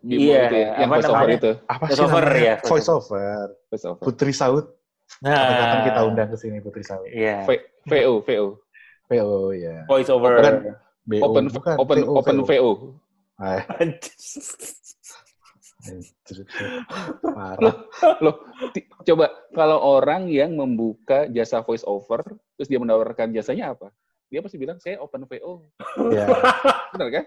Bimo 0.00 0.30
Iya, 0.30 0.38
itu 0.40 0.54
ya, 0.54 0.68
yang 0.78 0.86
apa 0.86 0.94
voice 0.94 1.02
over 1.04 1.18
namanya? 1.18 1.34
itu. 1.34 1.52
Apa 1.66 1.84
sih 1.84 1.98
over, 1.98 2.22
namanya? 2.22 2.38
ya, 2.38 2.54
voice 2.54 2.70
Voice 2.70 2.88
over. 2.88 3.44
Voice 3.66 3.84
over. 3.84 4.00
Putri 4.00 4.32
Saud. 4.32 4.64
Nah, 5.18 5.34
Kapan-kapan 5.34 5.80
kita 5.82 6.00
undang 6.04 6.28
ke 6.30 6.36
sini 6.38 6.56
Putri 6.60 6.82
Saud. 6.82 7.10
Iya. 7.10 7.42
V- 7.42 7.66
VO, 7.84 8.12
VO. 8.22 8.46
PO 9.06 9.52
ya. 9.52 9.84
Voice 9.86 10.10
over. 10.10 10.32
Bukan. 10.40 10.54
BO 11.04 11.20
Open 11.20 11.44
bukan. 11.52 11.74
open 11.76 11.98
open. 12.08 12.36
VO. 12.48 12.70
Anjir. 13.36 14.14
Parah. 17.20 17.74
Loh, 18.24 18.40
coba 19.04 19.26
kalau 19.52 19.78
orang 20.00 20.32
yang 20.32 20.56
membuka 20.56 21.28
jasa 21.28 21.60
voice 21.60 21.84
over 21.84 22.24
terus 22.56 22.72
dia 22.72 22.80
menawarkan 22.80 23.36
jasanya 23.36 23.76
apa? 23.76 23.92
Dia 24.32 24.40
pasti 24.40 24.56
bilang 24.56 24.80
saya 24.80 24.96
open 25.04 25.28
VO. 25.28 25.60
Ya, 26.08 26.24
Benar 26.96 27.08
kan? 27.12 27.24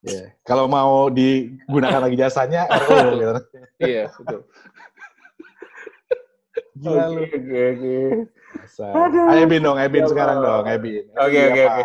ya. 0.00 0.32
Kalau 0.40 0.64
mau 0.64 1.12
digunakan 1.12 2.00
lagi 2.00 2.16
jasanya, 2.16 2.64
RO 2.64 3.12
gitu. 3.20 3.32
iya, 3.84 4.08
betul. 4.08 4.40
Gila 6.78 7.04
lu. 7.12 7.22
Ayo 9.34 9.44
Bin 9.50 9.60
dong, 9.64 9.78
Ebin 9.78 10.06
Ya 10.06 10.08
sekarang 10.08 10.38
dong, 10.40 10.64
Ebin. 10.66 11.04
Oke, 11.18 11.38
Ebin 11.38 11.50
oke, 11.52 11.62
apa? 11.64 11.72
oke. 11.74 11.82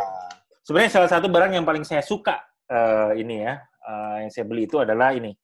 Sebenarnya 0.63 0.91
salah 0.95 1.09
satu 1.11 1.27
barang 1.27 1.51
yang 1.57 1.65
paling 1.67 1.83
saya 1.83 1.99
suka 1.99 2.39
eh, 2.71 3.19
ini 3.19 3.43
ya, 3.43 3.59
eh, 3.61 4.15
yang 4.27 4.31
saya 4.31 4.45
beli 4.47 4.65
itu 4.69 4.79
adalah 4.79 5.11
ini. 5.11 5.35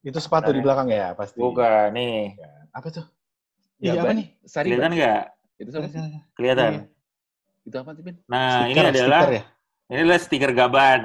Itu 0.00 0.16
sepatu 0.20 0.52
di 0.52 0.60
belakang 0.64 0.88
ya, 0.88 1.12
pasti. 1.12 1.40
Bukan, 1.40 1.92
nih. 1.92 2.36
Apa 2.72 2.88
tuh? 2.88 3.04
Ya, 3.80 3.96
Iya, 3.96 4.00
apa 4.04 4.12
nih? 4.12 4.26
Sari, 4.44 4.68
Kelihatan 4.72 4.92
nggak? 4.96 5.22
Itu 5.60 5.68
sama. 5.72 5.86
Kelihatan. 6.36 6.70
Iya. 6.72 6.82
Itu 7.64 7.76
apa 7.80 7.90
sih, 7.96 8.02
Bin? 8.04 8.16
Nah, 8.28 8.68
ini 8.68 8.76
Stiker, 8.76 8.84
adalah 8.88 9.20
stiker 9.20 9.32
ya? 9.32 9.42
ini 9.90 9.98
adalah 10.04 10.20
stiker 10.20 10.52
gaban. 10.52 11.00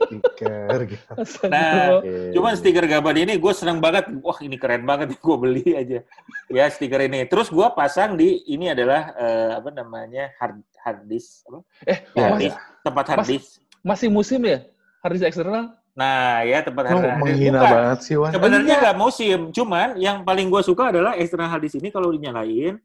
Stiker 0.00 0.78
gitu. 0.86 1.04
Nah, 1.46 1.98
Oke. 1.98 2.32
Cuman 2.32 2.52
stiker 2.52 2.84
gaban 2.84 3.16
ini 3.16 3.34
gue 3.34 3.52
senang 3.52 3.78
banget. 3.78 4.08
Wah 4.18 4.38
ini 4.38 4.54
keren 4.54 4.82
banget 4.82 5.14
gue 5.14 5.36
beli 5.36 5.64
aja. 5.72 5.98
Ya 6.46 6.64
stiker 6.66 7.00
ini. 7.00 7.24
Terus 7.24 7.48
gue 7.48 7.66
pasang 7.72 8.14
di 8.14 8.42
ini 8.46 8.68
adalah 8.68 9.12
eh, 9.12 9.50
apa 9.54 9.70
namanya 9.70 10.30
hard 10.36 10.58
hard 10.78 11.00
disk 11.04 11.44
apa? 11.44 11.58
Eh, 11.84 11.98
Ya, 12.12 12.26
Hard 12.26 12.38
disk, 12.40 12.56
tempat 12.80 13.04
hard 13.06 13.18
Mas- 13.20 13.30
disk. 13.30 13.48
masih 13.80 14.08
musim 14.08 14.40
ya? 14.42 14.58
Harddisk 15.00 15.24
eksternal? 15.26 15.64
Nah 15.90 16.40
ya 16.42 16.60
tempat 16.60 16.84
hard 16.86 16.98
disk. 17.00 17.18
menghina 17.18 17.58
Bukan. 17.58 17.72
banget 17.72 17.98
sih, 18.02 18.14
Wan. 18.16 18.30
Sebenarnya 18.30 18.74
nggak 18.78 18.96
musim. 18.96 19.38
Cuman 19.50 19.88
yang 19.96 20.22
paling 20.22 20.46
gue 20.46 20.62
suka 20.62 20.90
adalah 20.90 21.14
eksternal 21.14 21.48
hard 21.48 21.62
disk 21.62 21.76
ini 21.76 21.88
kalau 21.88 22.10
dinyalain, 22.10 22.76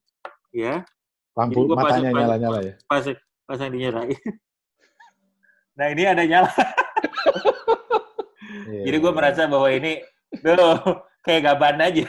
ya 0.50 0.84
Lampu 1.34 1.68
matanya 1.68 1.84
pasang- 2.08 2.16
nyala-nyala 2.16 2.60
ya. 2.62 2.74
pas 2.86 3.04
pasang 3.46 3.70
dinyalain. 3.70 4.16
Nah 5.76 5.88
ini 5.92 6.04
ada 6.08 6.24
nyala. 6.24 6.52
Iya. 8.66 8.82
Jadi 8.92 8.98
gue 8.98 9.14
merasa 9.14 9.46
bahwa 9.46 9.70
ini, 9.70 10.02
tuh 10.42 11.06
kayak 11.22 11.42
gaban 11.54 11.78
aja. 11.78 12.06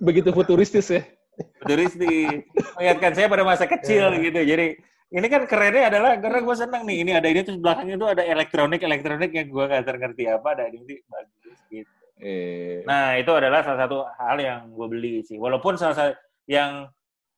Begitu 0.00 0.34
futuristis 0.34 0.90
ya? 0.90 1.02
futuristik 1.34 2.46
mengingatkan 2.78 3.12
saya 3.14 3.26
pada 3.26 3.42
masa 3.42 3.64
kecil 3.66 4.14
Iya. 4.14 4.22
gitu 4.30 4.40
jadi 4.46 4.66
ini 5.14 5.26
kan 5.30 5.42
kerennya 5.46 5.90
adalah 5.90 6.18
karena 6.18 6.38
gue 6.42 6.56
senang 6.58 6.82
nih 6.86 6.96
ini 7.06 7.10
ada 7.14 7.28
ini 7.30 7.40
terus 7.42 7.58
belakangnya 7.58 7.96
itu 7.98 8.06
ada 8.06 8.22
elektronik 8.22 8.80
elektronik 8.82 9.30
yang 9.30 9.48
gue 9.50 9.64
nggak 9.66 9.82
ngerti 9.86 10.24
apa 10.30 10.50
dan 10.58 10.70
ini 10.70 10.94
bagus 11.10 11.58
gitu 11.70 11.90
Eh, 12.24 12.86
nah 12.86 13.18
itu 13.18 13.26
adalah 13.34 13.66
salah 13.66 13.84
satu 13.84 14.06
hal 14.06 14.38
yang 14.38 14.70
gue 14.70 14.86
beli 14.86 15.26
sih 15.26 15.34
walaupun 15.34 15.74
salah 15.74 15.98
satu 15.98 16.14
yang 16.46 16.86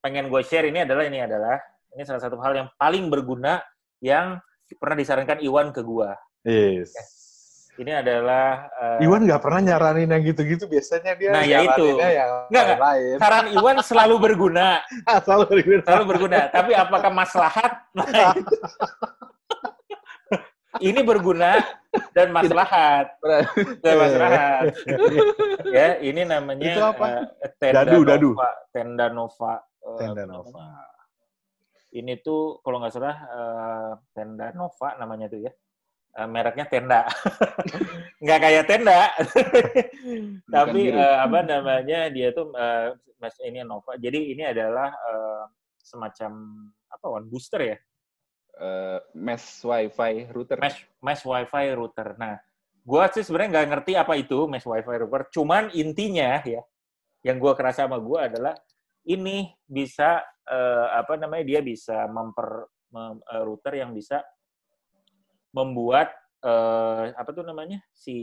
pengen 0.05 0.29
gue 0.29 0.45
share 0.45 0.69
ini 0.69 0.85
adalah 0.85 1.09
ini 1.09 1.25
adalah 1.25 1.57
ini 1.97 2.05
salah 2.05 2.21
satu 2.21 2.37
hal 2.45 2.53
yang 2.53 2.69
paling 2.77 3.09
berguna 3.09 3.65
yang 4.05 4.37
pernah 4.75 4.97
disarankan 4.97 5.39
Iwan 5.39 5.71
ke 5.71 5.81
gue 5.81 6.11
Yes. 6.43 6.91
ini 7.77 7.93
adalah 7.93 8.67
eh, 8.99 9.05
Iwan 9.05 9.23
nggak 9.23 9.39
pernah 9.39 9.61
nyaranin 9.61 10.09
yang 10.09 10.23
gitu-gitu. 10.25 10.65
Biasanya 10.65 11.13
dia 11.15 11.29
Nah, 11.31 11.45
ya 11.45 11.61
itu. 11.61 12.01
yang 12.01 12.49
Nggak, 12.49 12.67
lain. 12.81 13.17
saran 13.21 13.47
Iwan 13.53 13.77
selalu 13.81 14.15
berguna 14.17 14.81
Selalu 15.27 15.45
berguna. 15.47 15.83
selalu 15.85 16.05
berguna. 16.09 16.39
Tapi 16.49 16.73
apakah 16.73 17.11
maslahat? 17.13 17.73
Nah, 17.93 18.33
ini 20.81 21.01
berguna 21.01 21.61
dan 22.13 22.29
maslahat. 22.29 23.13
Dan 23.81 23.95
maslahat. 23.97 24.65
Ya, 25.67 25.97
ini 25.99 26.23
namanya 26.23 26.65
Itu 26.65 26.81
apa? 26.83 27.07
eh, 27.41 27.51
Tenda 27.57 27.83
Dadu, 27.83 27.99
Nova. 27.99 28.09
dadu. 28.09 28.31
Tenda 28.71 29.07
Nova. 29.09 29.55
Eh, 29.61 29.97
Tenda 29.97 30.25
Nova. 30.25 30.65
Ini 31.95 32.19
tuh 32.25 32.59
kalau 32.65 32.83
nggak 32.83 32.95
salah 32.95 33.17
eh, 33.17 33.93
Tenda 34.11 34.51
Nova 34.57 34.99
namanya 34.99 35.31
tuh 35.31 35.47
ya. 35.47 35.53
Eh, 36.17 36.29
mereknya 36.29 36.67
Tenda. 36.67 37.05
nggak 38.25 38.39
kayak 38.41 38.65
tenda. 38.65 39.13
Tapi 40.55 40.81
eh, 40.89 41.17
apa 41.21 41.39
namanya 41.45 42.09
dia 42.09 42.33
tuh 42.33 42.49
eh, 42.57 42.97
mas- 43.21 43.43
ini 43.45 43.61
Nova. 43.63 43.95
Jadi 44.01 44.33
ini 44.33 44.43
adalah 44.43 44.89
eh, 44.89 45.45
semacam 45.77 46.33
apa 46.91 47.07
one 47.07 47.27
booster 47.31 47.61
ya, 47.63 47.77
eh, 48.59 48.99
mesh 49.15 49.63
wifi 49.63 50.27
router. 50.33 50.59
mesh 50.59 50.83
mesh 50.99 51.23
wifi 51.23 51.67
router. 51.77 52.17
Nah, 52.19 52.41
gua 52.83 53.07
sih 53.13 53.23
sebenarnya 53.23 53.51
nggak 53.53 53.69
ngerti 53.71 53.93
apa 53.95 54.13
itu 54.19 54.49
mesh 54.51 54.67
wifi 54.67 54.95
router. 54.97 55.29
Cuman 55.31 55.71
intinya 55.77 56.41
ya, 56.43 56.65
yang 57.23 57.37
gua 57.39 57.53
kerasa 57.55 57.85
sama 57.87 58.01
gua 58.01 58.27
adalah 58.27 58.57
ini 59.07 59.55
bisa 59.67 60.19
eh, 60.47 60.87
apa 60.95 61.15
namanya 61.19 61.45
dia 61.47 61.61
bisa 61.63 62.07
memper 62.11 62.67
mem- 62.91 63.23
eh, 63.23 63.43
router 63.47 63.75
yang 63.79 63.95
bisa 63.95 64.23
membuat 65.55 66.11
eh, 66.45 67.15
apa 67.15 67.31
tuh 67.33 67.47
namanya 67.47 67.81
si 67.95 68.17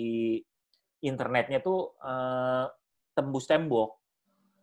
internetnya 1.04 1.60
tuh 1.64 1.96
eh, 2.00 2.66
tembus 3.16 3.48
tembok 3.48 4.00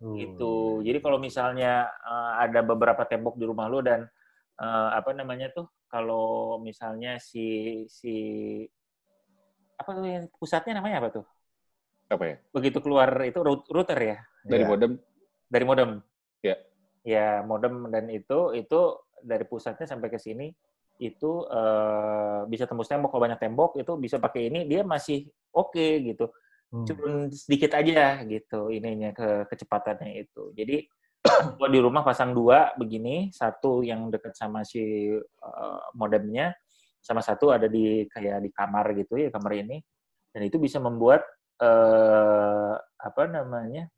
Hmm. 0.00 0.16
gitu. 0.16 0.80
Jadi 0.80 0.96
kalau 1.04 1.20
misalnya 1.20 1.84
eh, 1.84 2.32
ada 2.48 2.64
beberapa 2.64 3.04
tembok 3.04 3.36
di 3.36 3.44
rumah 3.44 3.68
lo 3.68 3.84
dan 3.84 4.08
eh, 4.56 4.88
apa 4.96 5.12
namanya 5.12 5.52
tuh 5.52 5.68
kalau 5.92 6.56
misalnya 6.56 7.20
si 7.20 7.84
si 7.84 8.16
apa 9.76 9.90
tuh 9.92 10.04
yang 10.08 10.24
pusatnya 10.40 10.80
namanya 10.80 11.04
apa 11.04 11.08
tuh? 11.20 11.24
Apa 12.08 12.24
ya? 12.24 12.36
Begitu 12.48 12.80
keluar 12.80 13.12
itu 13.28 13.44
rout- 13.44 13.68
router 13.68 13.98
ya 14.00 14.16
Dari 14.40 14.64
Iya. 14.64 14.70
modem. 14.72 14.92
dari 15.50 15.64
modem. 15.68 15.90
Ya. 17.02 17.40
Modem 17.47 17.88
dan 17.88 18.09
itu 18.12 18.52
itu 18.52 18.80
dari 19.21 19.45
pusatnya 19.45 19.88
sampai 19.88 20.09
ke 20.12 20.19
sini 20.21 20.52
itu 21.00 21.49
eh, 21.49 22.40
bisa 22.45 22.69
tembus 22.69 22.88
tembok 22.92 23.09
kalau 23.09 23.25
banyak 23.25 23.40
tembok 23.40 23.80
itu 23.80 23.92
bisa 23.97 24.21
pakai 24.21 24.52
ini 24.52 24.69
dia 24.69 24.85
masih 24.85 25.33
oke 25.57 25.80
gitu 26.04 26.28
Hmm. 26.71 26.87
cuma 26.87 27.26
sedikit 27.35 27.75
aja 27.75 28.23
gitu 28.23 28.71
ininya 28.71 29.11
ke 29.11 29.50
kecepatannya 29.50 30.23
itu. 30.23 30.54
Jadi 30.54 30.87
gua 31.59 31.69
di 31.69 31.80
rumah 31.83 32.07
pasang 32.07 32.30
dua 32.30 32.73
begini, 32.78 33.28
satu 33.35 33.83
yang 33.83 34.09
dekat 34.09 34.38
sama 34.38 34.62
si 34.62 35.11
uh, 35.19 35.83
modemnya, 35.99 36.54
sama 37.02 37.21
satu 37.26 37.50
ada 37.50 37.66
di 37.66 38.07
kayak 38.07 38.47
di 38.47 38.50
kamar 38.54 38.95
gitu 38.95 39.19
ya 39.19 39.28
kamar 39.35 39.52
ini, 39.59 39.83
dan 40.30 40.47
itu 40.47 40.62
bisa 40.62 40.78
membuat 40.78 41.26
uh, 41.59 42.78
apa 43.02 43.23
namanya 43.26 43.90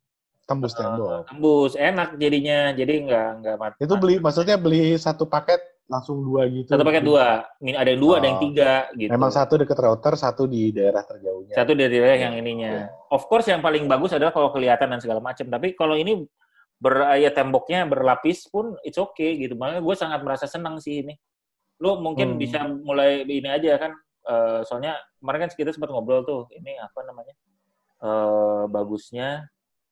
Tembus 0.52 0.74
tembok. 0.74 1.20
tembus 1.26 1.72
enak 1.74 2.08
jadinya, 2.14 2.58
jadi 2.70 2.92
nggak 3.00 3.28
nggak 3.40 3.56
mati. 3.56 3.76
Itu 3.80 3.94
beli, 3.96 4.16
maksudnya 4.16 4.56
beli 4.56 4.94
satu 4.96 5.24
paket 5.24 5.58
langsung 5.86 6.20
dua 6.20 6.44
gitu. 6.46 6.68
satu 6.68 6.82
paket 6.82 7.02
dua, 7.02 7.44
Min- 7.58 7.76
ada 7.76 7.88
yang 7.88 8.00
dua, 8.00 8.14
ada 8.16 8.26
yang 8.26 8.40
Oh. 8.40 8.44
tiga 8.44 8.72
gitu. 8.94 9.10
Memang 9.10 9.28
satu 9.28 9.54
deket 9.56 9.76
router, 9.76 10.14
satu 10.14 10.44
di 10.44 10.70
daerah 10.70 11.02
terjauhnya. 11.02 11.52
Satu 11.52 11.72
dari 11.72 11.90
daerah 11.90 12.16
yang 12.18 12.34
ininya. 12.34 12.88
Of 13.08 13.26
course 13.26 13.48
yang 13.48 13.60
paling 13.60 13.84
bagus 13.84 14.12
adalah 14.12 14.30
kalau 14.30 14.48
kelihatan 14.50 14.88
dan 14.88 15.00
segala 15.00 15.20
macam. 15.20 15.44
Tapi 15.44 15.72
kalau 15.72 15.92
ini 15.92 16.24
ber 16.76 17.14
ya 17.14 17.30
temboknya 17.30 17.84
berlapis 17.84 18.48
pun 18.48 18.74
it's 18.82 18.96
okay 18.96 19.36
gitu. 19.36 19.52
Makanya 19.54 19.80
gue 19.80 19.94
sangat 19.94 20.20
merasa 20.20 20.46
senang 20.46 20.80
sih 20.80 21.00
ini. 21.00 21.14
Lo 21.76 21.98
mungkin 21.98 22.34
Hmm. 22.34 22.40
bisa 22.40 22.62
mulai 22.64 23.24
ini 23.24 23.48
aja 23.48 23.76
kan. 23.76 23.92
eh, 24.22 24.62
soalnya 24.62 24.94
kemarin 25.18 25.44
kan 25.44 25.50
kita 25.50 25.74
sempat 25.74 25.90
ngobrol 25.90 26.22
tuh. 26.22 26.46
Ini 26.54 26.78
apa 26.78 27.02
namanya? 27.02 27.34
uh, 28.02 28.66
bagusnya 28.66 29.46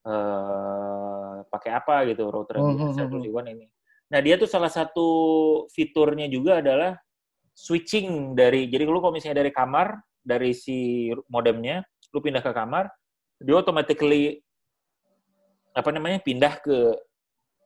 uh, 0.06 1.44
pakai 1.48 1.70
apa 1.74 2.08
gitu 2.12 2.28
router 2.28 2.60
Hmm, 2.60 2.76
di 2.76 2.84
hmm, 2.84 2.92
hmm, 2.96 3.24
S21 3.26 3.52
ini. 3.56 3.66
Nah, 4.10 4.18
dia 4.18 4.34
tuh 4.34 4.50
salah 4.50 4.70
satu 4.70 5.08
fiturnya 5.70 6.26
juga 6.26 6.58
adalah 6.58 6.98
switching 7.54 8.32
dari 8.32 8.66
jadi 8.72 8.88
lu 8.88 8.98
kalau 9.04 9.12
misalnya 9.12 9.44
dari 9.44 9.52
kamar 9.52 10.00
dari 10.24 10.56
si 10.56 11.10
modemnya 11.28 11.84
lu 12.14 12.18
pindah 12.24 12.40
ke 12.40 12.52
kamar 12.56 12.88
dia 13.40 13.54
automatically 13.56 14.40
apa 15.76 15.90
namanya 15.92 16.18
pindah 16.24 16.56
ke 16.60 16.76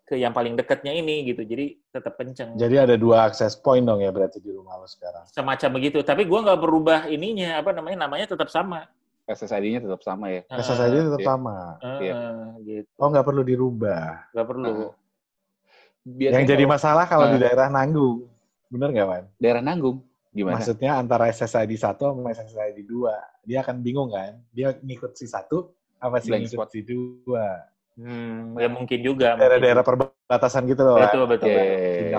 ke 0.05 0.21
yang 0.21 0.37
paling 0.37 0.53
dekatnya 0.53 0.93
ini 0.93 1.25
gitu 1.33 1.41
jadi 1.49 1.81
tetap 1.88 2.21
kenceng 2.21 2.53
Jadi 2.61 2.76
ada 2.76 2.95
dua 3.00 3.25
akses 3.25 3.57
point 3.57 3.81
dong 3.81 4.05
ya 4.05 4.12
berarti 4.12 4.37
di 4.37 4.53
rumah 4.53 4.76
lo 4.76 4.85
sekarang. 4.85 5.25
semacam 5.33 5.71
begitu 5.81 6.05
tapi 6.05 6.29
gua 6.29 6.45
nggak 6.45 6.61
berubah 6.61 7.00
ininya 7.09 7.57
apa 7.57 7.73
namanya 7.73 8.05
namanya 8.05 8.26
tetap 8.29 8.53
sama 8.53 8.85
SSID-nya 9.25 9.81
tetap 9.81 10.00
sama 10.04 10.28
ya. 10.28 10.43
SSID 10.52 10.95
tetap 11.09 11.21
iya. 11.21 11.28
sama. 11.33 11.59
Eh, 11.81 11.99
Iya. 12.04 12.14
gitu 12.61 12.88
Oh 13.00 13.09
nggak 13.09 13.25
perlu 13.25 13.43
dirubah. 13.43 14.28
nggak 14.37 14.47
perlu 14.47 14.93
Biasanya 16.04 16.37
Yang 16.37 16.49
jadi 16.52 16.64
kalau 16.69 16.75
masalah 16.76 17.04
kalau 17.09 17.26
di 17.33 17.37
Nah. 17.40 17.43
daerah 17.49 17.69
Nanggung. 17.73 18.28
Bener 18.69 18.88
nggak, 18.93 19.07
Wan? 19.09 19.25
daerah 19.40 19.62
nanggung 19.64 20.04
gimana? 20.28 20.61
Maksudnya 20.61 20.99
antara 20.99 21.31
SSID 21.33 21.73
1 21.81 21.97
sama 22.12 22.28
SSID 22.28 22.85
2. 22.85 23.14
Dia 23.47 23.64
akan 23.64 23.76
bingung 23.81 24.11
kan? 24.12 24.37
Dia 24.52 24.76
ngikut 24.76 25.16
si 25.16 25.25
satu 25.25 25.73
apa 25.97 26.21
sih 26.21 26.28
Blank 26.28 26.45
ngikut 26.45 26.59
spot. 26.61 26.69
si 26.69 26.81
dua. 26.85 27.47
Hmm, 27.99 28.59
ya 28.59 28.69
mungkin 28.71 28.99
juga 29.03 29.35
Daerah-daerah 29.39 29.85
perbatasan 29.87 30.63
gitu 30.71 30.83
loh. 30.83 30.99
Betul 30.99 31.25
betul 31.31 31.49
Iya, 31.51 31.59
betul. 31.59 31.75
iya, 31.75 32.11
iya. 32.11 32.19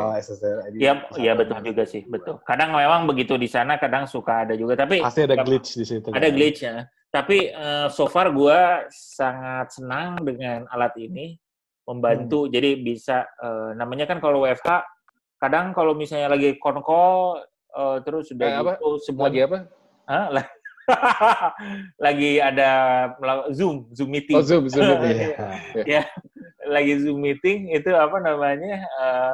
Ya, 0.75 0.93
ya 1.15 1.31
betul 1.35 1.59
juga 1.63 1.83
sih, 1.87 2.01
betul. 2.07 2.35
Kadang 2.43 2.75
memang 2.75 3.07
begitu 3.07 3.35
di 3.39 3.47
sana, 3.47 3.79
kadang 3.79 4.07
suka 4.09 4.43
ada 4.47 4.53
juga. 4.59 4.75
Tapi 4.75 4.99
Pasti 5.03 5.23
ada 5.23 5.39
glitch 5.39 5.75
di 5.79 5.85
situ. 5.87 6.07
ada 6.11 6.27
kan? 6.27 6.33
glitch 6.35 6.61
ya. 6.63 6.83
Tapi 7.11 7.37
eh, 7.47 7.87
so 7.91 8.11
far 8.11 8.27
gue 8.35 8.59
sangat 8.91 9.71
senang 9.71 10.19
dengan 10.19 10.67
alat 10.67 10.91
ini 10.99 11.39
membantu. 11.87 12.51
Jadi 12.51 12.81
bisa 12.83 13.23
eh, 13.39 13.71
namanya 13.79 14.03
kan 14.09 14.19
kalau 14.19 14.43
WFH 14.43 14.83
kadang 15.39 15.71
kalau 15.71 15.95
misalnya 15.95 16.31
lagi 16.35 16.59
konko 16.59 17.39
eh, 17.71 17.97
terus 18.03 18.31
sudah 18.31 18.47
Eh, 18.47 18.55
apa? 18.59 18.71
gitu 18.75 18.89
semua 18.99 19.31
Lagi 19.31 19.39
apa? 19.47 19.57
Hah? 20.11 20.25
Lagi 22.05 22.37
ada 22.41 22.69
Zoom, 23.51 23.89
Zoom 23.91 24.09
meeting. 24.13 24.37
Oh, 24.37 24.45
Zoom, 24.45 24.69
Zoom. 24.69 24.85
Iya. 25.89 26.05
lagi 26.65 26.97
Zoom 26.97 27.21
meeting 27.21 27.69
itu 27.77 27.93
apa 27.93 28.17
namanya 28.17 28.81
eh, 28.81 29.33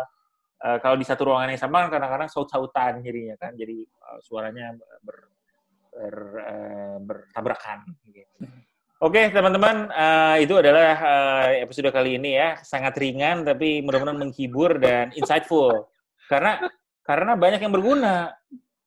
eh, 0.68 0.78
kalau 0.84 1.00
di 1.00 1.08
satu 1.08 1.32
ruangan 1.32 1.56
yang 1.56 1.64
sama 1.64 1.88
kadang-kadang 1.88 2.28
saut-sautan 2.28 3.00
jadinya 3.00 3.40
kan 3.40 3.56
jadi 3.56 3.88
eh, 3.88 4.20
suaranya 4.20 4.76
ber, 5.00 5.32
ber, 5.96 6.16
eh, 6.44 6.96
bertabrakan 7.00 7.88
gitu. 8.12 8.28
Oke 9.00 9.32
teman-teman 9.32 9.88
eh, 9.96 10.44
itu 10.44 10.60
adalah 10.60 10.92
eh, 11.00 11.64
episode 11.64 11.88
kali 11.88 12.20
ini 12.20 12.36
ya 12.36 12.60
sangat 12.68 13.00
ringan 13.00 13.48
tapi 13.48 13.80
mudah-mudahan 13.80 14.20
menghibur 14.20 14.76
dan 14.76 15.16
insightful 15.16 15.88
karena 16.28 16.68
karena 17.08 17.40
banyak 17.40 17.64
yang 17.64 17.74
berguna 17.74 18.36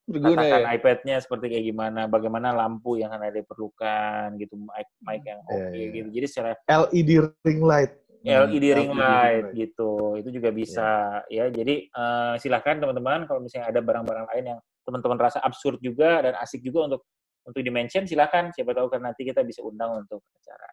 Berguna 0.04 0.44
ya. 0.44 0.68
iPad-nya 0.76 1.16
seperti 1.16 1.48
kayak 1.48 1.64
gimana, 1.64 2.04
bagaimana 2.04 2.52
lampu 2.52 3.00
yang 3.00 3.08
anda 3.16 3.32
diperlukan 3.32 4.36
gitu, 4.36 4.52
mic, 4.60 4.88
mic 5.00 5.24
yang 5.24 5.40
oke 5.48 5.72
Iya, 5.72 5.80
iya. 5.80 5.92
gitu. 5.96 6.08
Jadi 6.12 6.26
secara 6.28 6.50
LED 6.68 7.10
ring 7.40 7.64
light. 7.64 7.92
LED 8.24 8.64
ring 8.76 8.92
LED 8.92 9.00
light 9.00 9.46
gitu, 9.56 10.20
itu 10.20 10.28
juga 10.28 10.52
bisa 10.52 10.88
ya. 11.32 11.48
Jadi 11.48 11.88
eh, 11.88 12.34
silahkan 12.36 12.76
teman-teman 12.76 13.24
kalau 13.24 13.40
misalnya 13.40 13.72
ada 13.72 13.80
barang-barang 13.80 14.26
lain 14.36 14.44
yang 14.56 14.60
teman-teman 14.84 15.16
rasa 15.16 15.40
absurd 15.40 15.80
juga 15.80 16.20
dan 16.20 16.36
asik 16.36 16.60
juga 16.60 16.92
untuk 16.92 17.08
untuk 17.48 17.60
dimention, 17.64 18.04
silahkan. 18.04 18.52
Siapa 18.52 18.76
tahu 18.76 18.92
kan 18.92 19.00
nanti 19.08 19.24
kita 19.24 19.40
bisa 19.40 19.64
undang 19.64 20.04
untuk 20.04 20.20
acara 20.36 20.68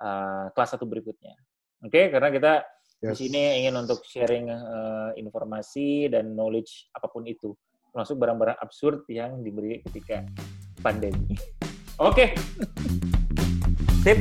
eh, 0.00 0.44
kelas 0.56 0.70
satu 0.76 0.88
berikutnya. 0.88 1.36
Oke, 1.84 2.08
karena 2.08 2.32
kita 2.32 2.52
di 3.02 3.10
Yes. 3.10 3.18
sini 3.18 3.42
ingin 3.60 3.74
untuk 3.82 4.00
sharing 4.06 4.46
eh, 4.48 5.10
informasi 5.20 6.06
dan 6.08 6.32
knowledge 6.32 6.88
apa 6.94 7.10
pun 7.10 7.26
itu, 7.26 7.50
termasuk 7.92 8.16
barang-barang 8.16 8.58
absurd 8.58 9.04
yang 9.12 9.44
diberi 9.44 9.84
ketika 9.84 10.24
pandemi. 10.80 11.36
Oke, 12.08 12.32
sip. 14.00 14.18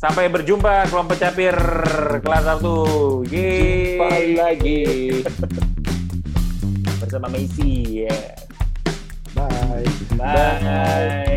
Sampai 0.00 0.32
berjumpa 0.32 0.88
kelompok 0.88 1.20
capir 1.20 1.52
kelas 2.24 2.44
1. 2.64 3.28
Yeay. 3.28 4.00
Jumpa 4.00 4.08
lagi. 4.40 4.80
Bersama 7.04 7.28
Messi. 7.28 8.08
ya. 8.08 8.16
Bye. 9.36 9.84
Bye. 10.16 11.36